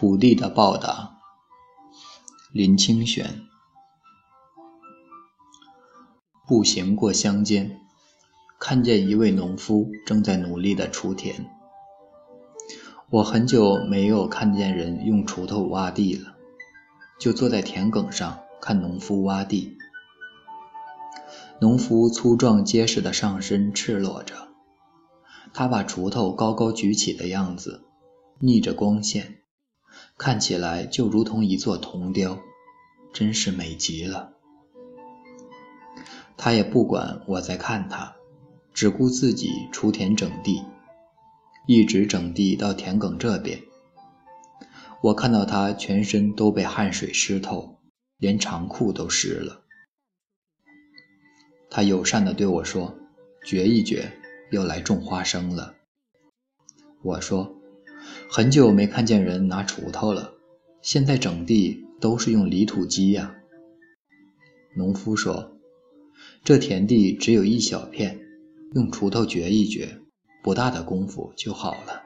[0.00, 1.18] 土地的报答，
[2.52, 3.40] 林清玄。
[6.46, 7.80] 步行过乡间，
[8.60, 11.50] 看见一位农夫正在努力的锄田。
[13.10, 16.36] 我很久没有看见人用锄头挖地了，
[17.18, 19.76] 就坐在田埂上看农夫挖地。
[21.60, 24.46] 农夫粗壮结实的上身赤裸着，
[25.52, 27.82] 他把锄头高高举起的样子，
[28.38, 29.34] 逆着光线。
[30.18, 32.42] 看起来就如同一座铜雕，
[33.12, 34.32] 真是美极了。
[36.36, 38.16] 他也不管我在看他，
[38.74, 40.64] 只顾自己锄田整地，
[41.68, 43.62] 一直整地到田埂这边。
[45.00, 47.78] 我看到他全身都被汗水湿透，
[48.16, 49.62] 连长裤都湿了。
[51.70, 52.98] 他友善地对我说
[53.46, 54.10] ：“掘一掘，
[54.50, 55.76] 又来种花生了。”
[57.02, 57.57] 我说。
[58.30, 60.34] 很久没看见人拿锄头了，
[60.82, 63.34] 现在整地都是用犁土机呀。
[64.76, 65.56] 农夫说
[66.44, 68.20] ：“这田地只有一小片，
[68.74, 69.98] 用锄头掘一掘，
[70.42, 72.02] 不大的功夫就好了。”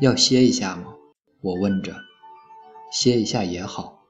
[0.00, 0.94] 要歇一下吗？
[1.42, 1.94] 我问着。
[2.90, 4.02] 歇一下也好。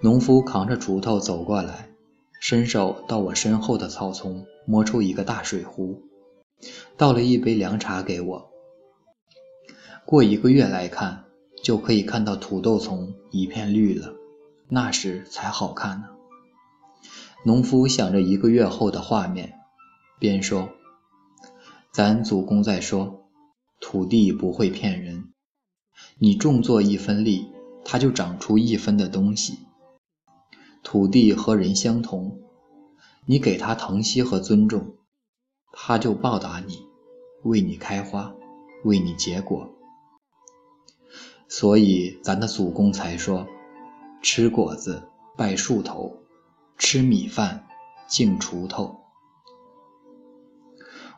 [0.00, 1.90] 农夫扛着锄头走过来，
[2.40, 6.02] 伸手到我身后的草丛摸出一个大水壶，
[6.96, 8.50] 倒了一杯凉茶给我。
[10.06, 11.24] 过一个月来看，
[11.64, 14.14] 就可以看到土豆丛一片绿了，
[14.68, 16.06] 那时才好看呢。
[17.44, 19.54] 农夫想着一个月后的画面，
[20.20, 20.68] 边说
[21.90, 23.26] ：“咱祖公在说，
[23.80, 25.32] 土地不会骗人，
[26.20, 27.50] 你种作一分力，
[27.84, 29.58] 它就长出一分的东西。
[30.84, 32.42] 土地和人相同，
[33.24, 34.98] 你给它疼惜和尊重，
[35.72, 36.78] 它就报答你，
[37.42, 38.32] 为你开花，
[38.84, 39.68] 为你结果。”
[41.48, 43.46] 所以，咱的祖公才说
[44.20, 45.02] ：“吃果子
[45.36, 46.16] 拜树头，
[46.76, 47.66] 吃米饭
[48.08, 48.96] 敬锄头。”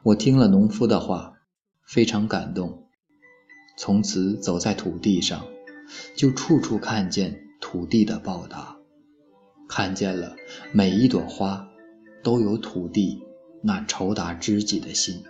[0.04, 1.34] 我听了农夫的话，
[1.82, 2.84] 非常感动。
[3.76, 5.44] 从此走在土地上，
[6.16, 8.76] 就处处看见土地的报答，
[9.68, 10.36] 看见了
[10.72, 11.68] 每一朵花
[12.22, 13.22] 都有土地
[13.62, 15.24] 那酬答知己的心。